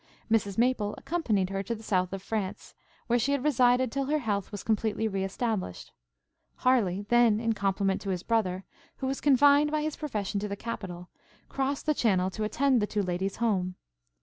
Mrs 0.31 0.57
Maple 0.57 0.95
accompanied 0.97 1.51
her 1.51 1.61
to 1.61 1.75
the 1.75 1.83
south 1.83 2.11
of 2.11 2.23
France, 2.23 2.73
where 3.05 3.19
she 3.19 3.33
had 3.33 3.43
resided 3.43 3.91
till 3.91 4.05
her 4.05 4.17
health 4.17 4.51
was 4.51 4.63
completely 4.63 5.07
re 5.07 5.23
established. 5.23 5.91
Harleigh, 6.55 7.03
then, 7.09 7.39
in 7.39 7.53
compliment 7.53 8.01
to 8.01 8.09
his 8.09 8.23
brother, 8.23 8.63
who 8.95 9.05
was 9.05 9.21
confined 9.21 9.69
by 9.69 9.83
his 9.83 9.95
profession 9.95 10.39
to 10.39 10.47
the 10.47 10.55
capital, 10.55 11.09
crossed 11.49 11.85
the 11.85 11.93
Channel 11.93 12.31
to 12.31 12.43
attend 12.43 12.81
the 12.81 12.87
two 12.87 13.03
ladies 13.03 13.35
home. 13.35 13.75